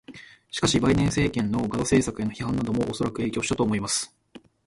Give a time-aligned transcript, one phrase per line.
[0.49, 4.11] しかし、バイデン政権のガザ政策への批判などもおそらく影響したと思います。